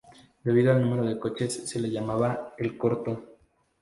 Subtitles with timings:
[0.43, 3.37] Debido al número de coches, se le llamaba "el Corto".